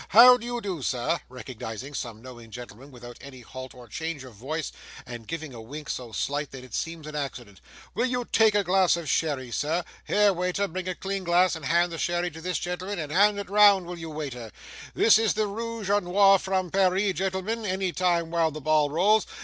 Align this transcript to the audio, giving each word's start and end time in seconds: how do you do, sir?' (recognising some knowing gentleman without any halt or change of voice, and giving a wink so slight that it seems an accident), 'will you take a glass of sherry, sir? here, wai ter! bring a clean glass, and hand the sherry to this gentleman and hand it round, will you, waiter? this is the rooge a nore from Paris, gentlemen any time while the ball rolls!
how 0.09 0.35
do 0.35 0.47
you 0.47 0.59
do, 0.59 0.81
sir?' 0.81 1.19
(recognising 1.29 1.93
some 1.93 2.23
knowing 2.23 2.49
gentleman 2.49 2.89
without 2.89 3.19
any 3.21 3.41
halt 3.41 3.75
or 3.75 3.87
change 3.87 4.23
of 4.23 4.33
voice, 4.33 4.71
and 5.05 5.27
giving 5.27 5.53
a 5.53 5.61
wink 5.61 5.87
so 5.91 6.11
slight 6.11 6.49
that 6.49 6.63
it 6.63 6.73
seems 6.73 7.05
an 7.05 7.15
accident), 7.15 7.61
'will 7.93 8.07
you 8.07 8.25
take 8.25 8.55
a 8.55 8.63
glass 8.63 8.97
of 8.97 9.07
sherry, 9.07 9.51
sir? 9.51 9.83
here, 10.07 10.33
wai 10.33 10.51
ter! 10.51 10.65
bring 10.67 10.87
a 10.87 10.95
clean 10.95 11.23
glass, 11.23 11.55
and 11.55 11.65
hand 11.65 11.91
the 11.91 11.99
sherry 11.99 12.31
to 12.31 12.41
this 12.41 12.57
gentleman 12.57 12.97
and 12.97 13.11
hand 13.11 13.37
it 13.39 13.47
round, 13.47 13.85
will 13.85 13.99
you, 13.99 14.09
waiter? 14.09 14.51
this 14.95 15.19
is 15.19 15.35
the 15.35 15.45
rooge 15.45 15.87
a 15.91 16.01
nore 16.01 16.39
from 16.39 16.71
Paris, 16.71 17.13
gentlemen 17.13 17.63
any 17.63 17.91
time 17.91 18.31
while 18.31 18.49
the 18.49 18.59
ball 18.59 18.89
rolls! 18.89 19.27